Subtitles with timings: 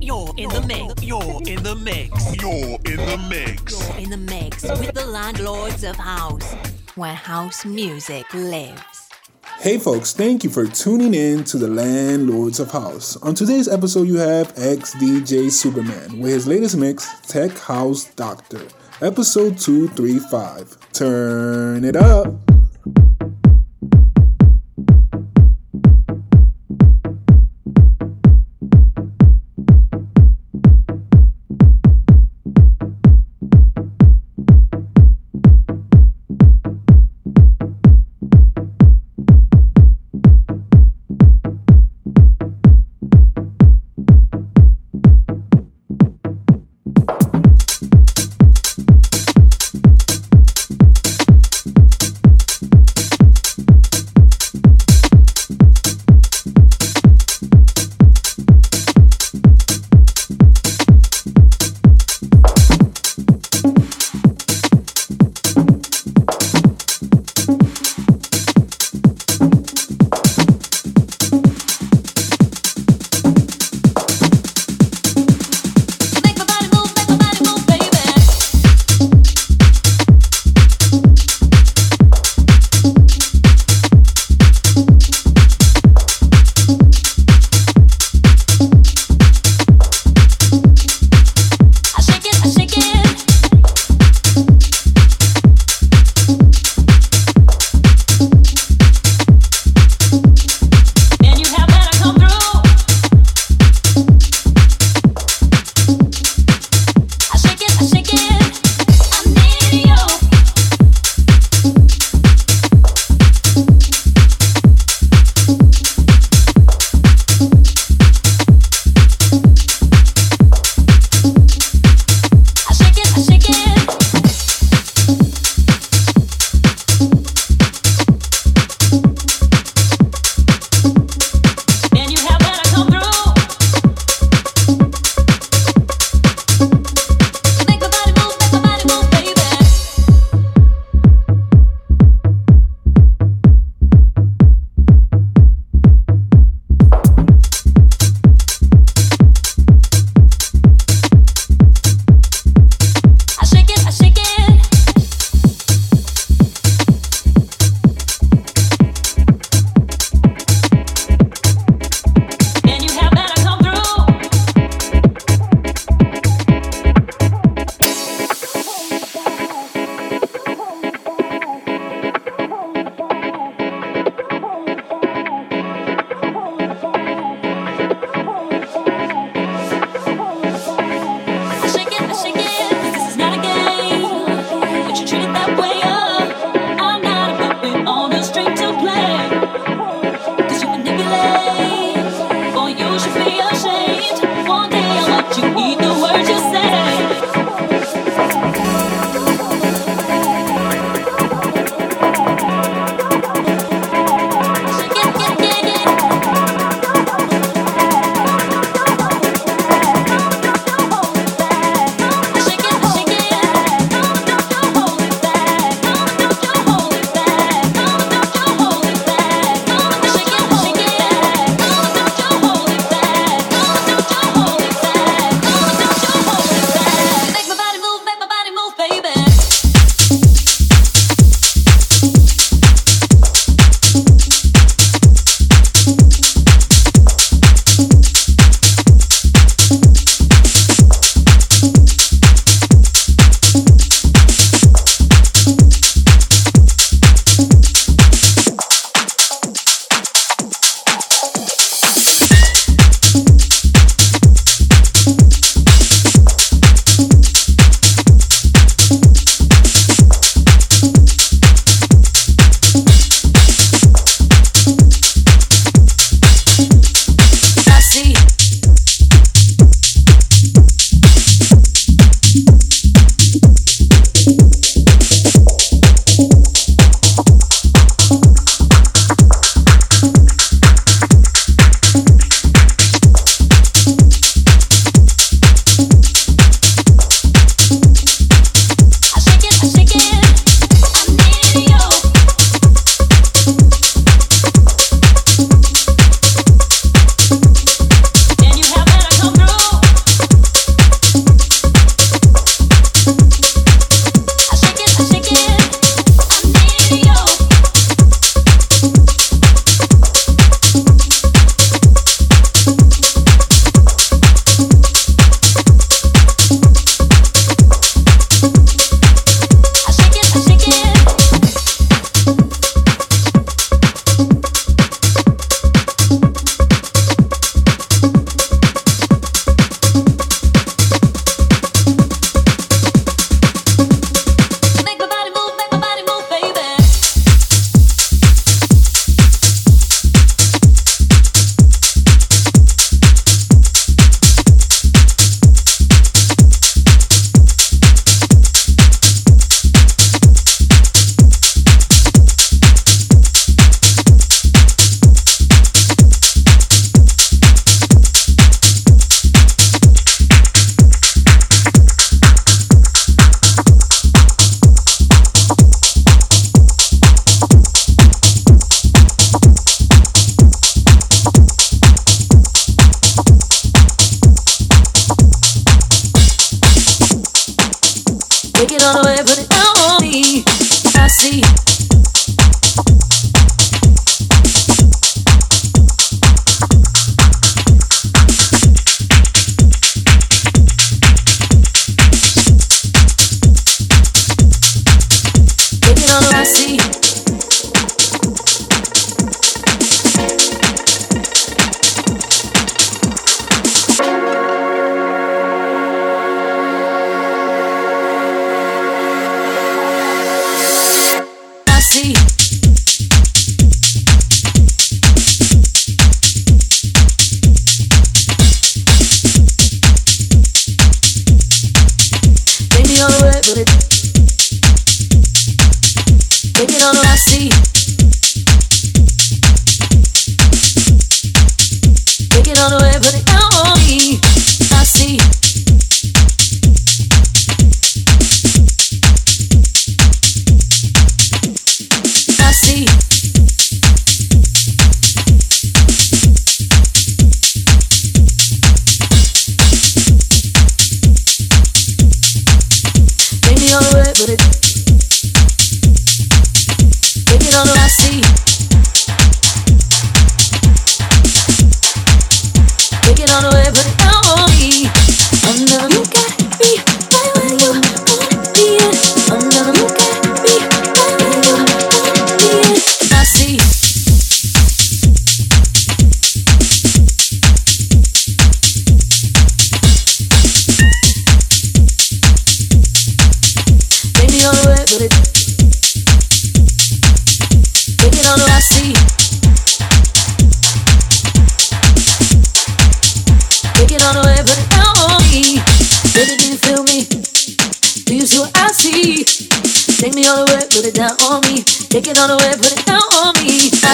[0.00, 1.02] You're in the mix.
[1.04, 2.36] You're in the mix.
[2.36, 3.88] You're in the mix.
[3.88, 6.54] You're in the mix with the landlords of house,
[6.96, 9.08] where house music lives.
[9.58, 13.16] Hey folks, thank you for tuning in to the Landlords of House.
[13.18, 18.66] On today's episode, you have XDJSuperMan with his latest mix, Tech House Doctor,
[19.00, 20.92] episode 235.
[20.92, 22.34] Turn it up.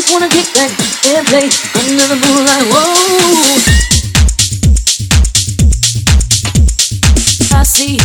[0.00, 0.70] just wanna get back
[1.08, 2.64] and play under the moonlight.
[2.72, 2.80] Whoa.
[7.52, 7.98] I see.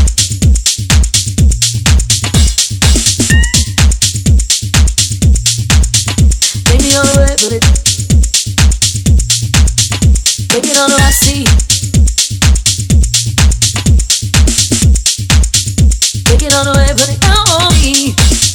[6.66, 7.64] Take me all the way, but it.
[10.50, 11.46] Take it all I see.
[16.26, 18.55] Take it all the way, put it on me.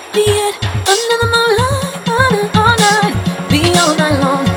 [0.13, 0.55] be it.
[0.63, 4.50] Another moonlight, on and night, be all night long.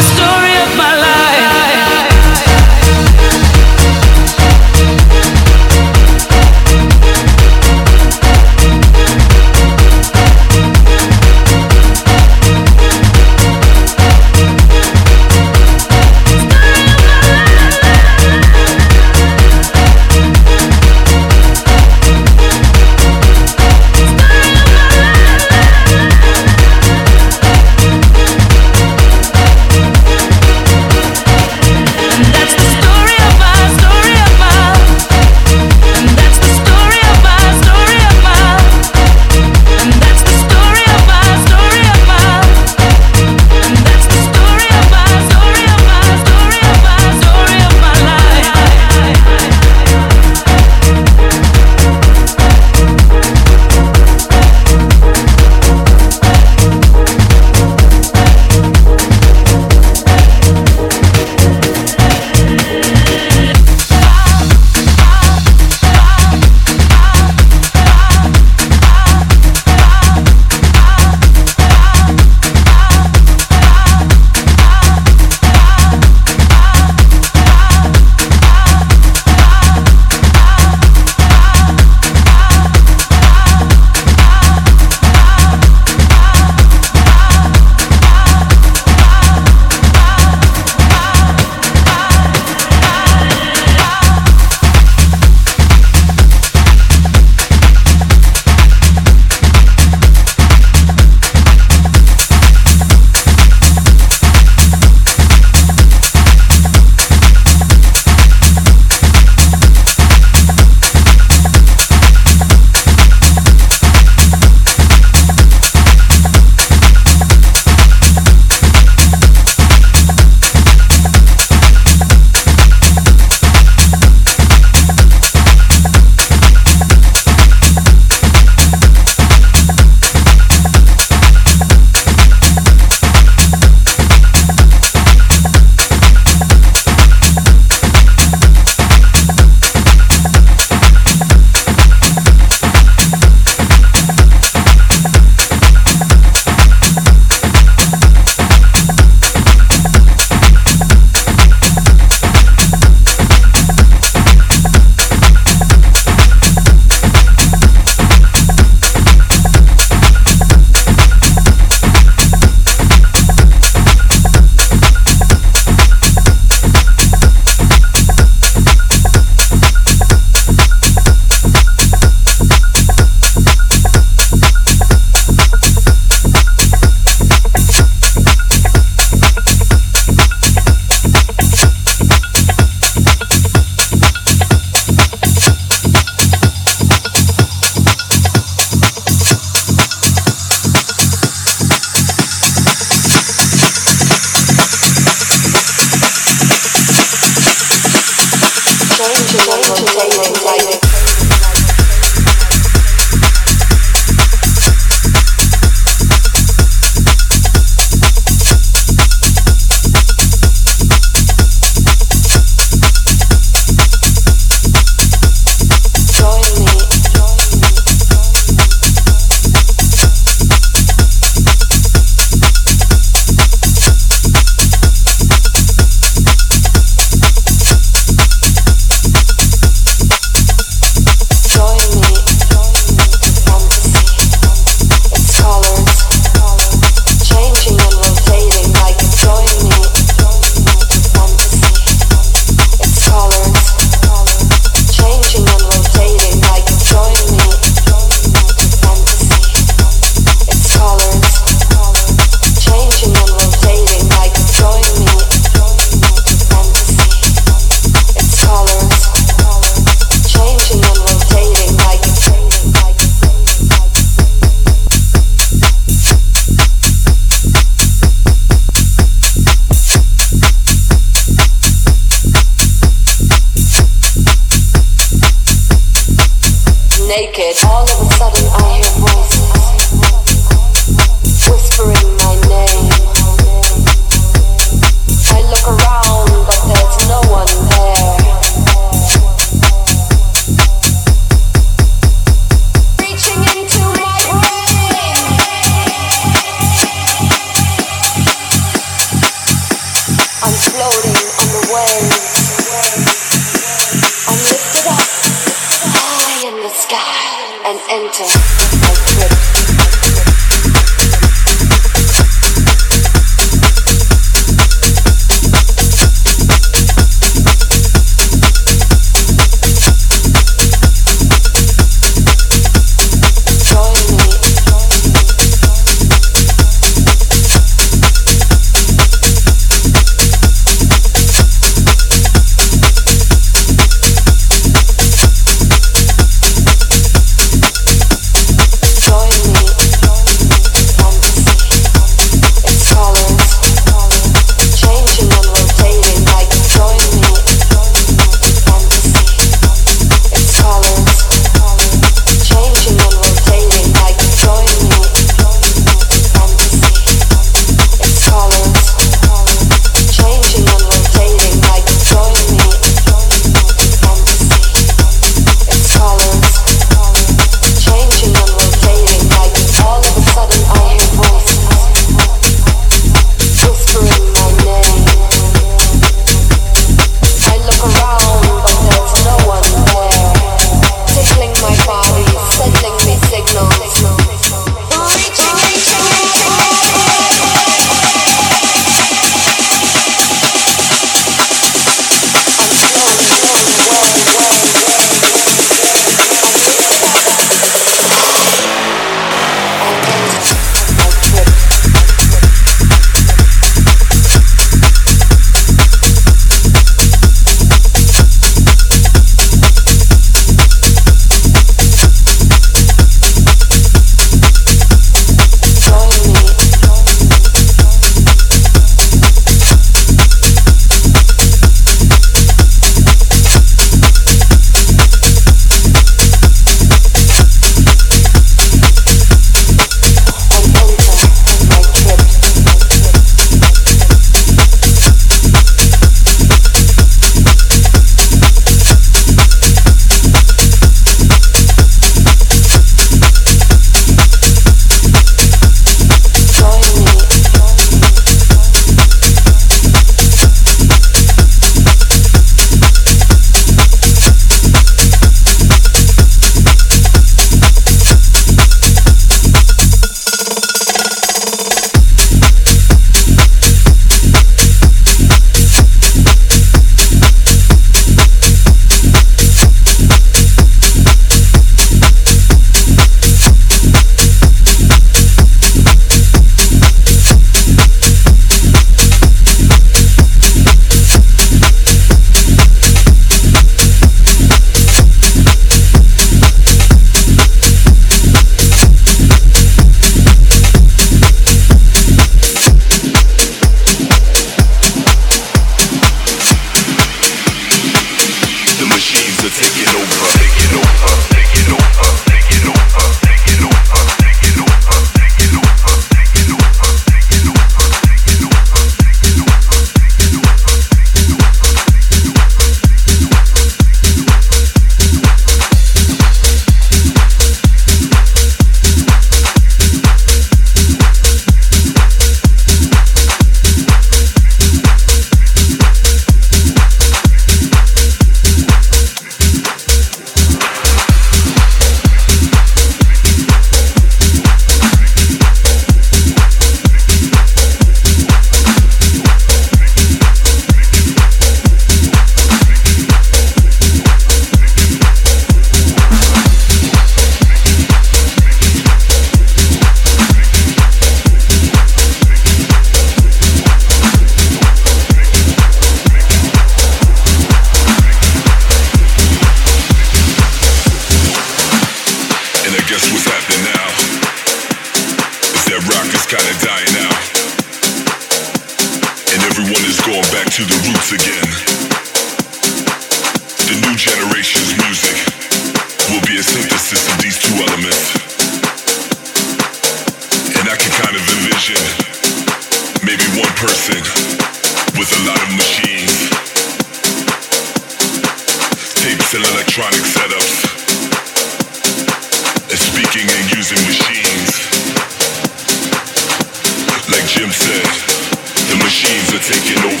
[599.51, 600.00] Taking over.